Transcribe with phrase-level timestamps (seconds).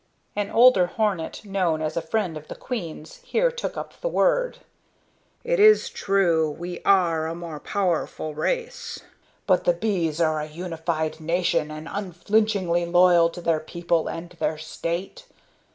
[0.35, 4.57] An older hornet known as a friend of the queen's here took up the word.
[5.43, 9.01] "It is true, we are a more powerful race,
[9.45, 14.57] but the bees are a unified nation, and unflinchingly loyal to their people and their
[14.57, 15.25] state.